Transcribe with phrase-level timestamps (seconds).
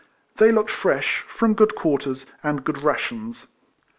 [0.37, 3.45] They looked fresh, from good quarters, and good rations.